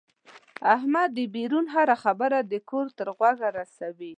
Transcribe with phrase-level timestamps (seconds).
[0.75, 4.09] احمد دبیرون هره خبره د کور تر غوږه رسوي.